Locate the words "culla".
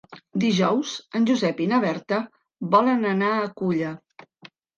3.61-3.95